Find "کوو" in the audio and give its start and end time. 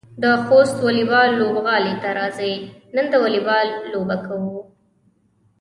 4.25-4.57